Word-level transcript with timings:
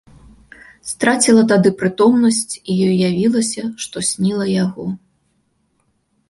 Страціла 0.91 1.43
тады 1.51 1.69
прытомнасць, 1.81 2.39
і 2.69 2.79
ёй 2.85 2.89
уявілася, 2.97 3.63
што 3.85 4.05
сніла 4.11 4.45
яго. 4.65 4.85